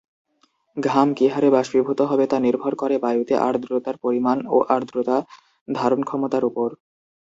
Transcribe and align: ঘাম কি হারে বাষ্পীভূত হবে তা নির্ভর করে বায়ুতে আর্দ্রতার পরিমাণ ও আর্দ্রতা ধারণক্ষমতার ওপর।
ঘাম 0.77 1.07
কি 1.13 1.25
হারে 1.27 1.49
বাষ্পীভূত 1.55 1.99
হবে 2.11 2.25
তা 2.27 2.37
নির্ভর 2.45 2.73
করে 2.75 2.95
বায়ুতে 3.03 3.33
আর্দ্রতার 3.47 3.95
পরিমাণ 4.03 4.37
ও 4.47 4.57
আর্দ্রতা 4.75 5.17
ধারণক্ষমতার 5.67 6.43
ওপর। 6.49 6.69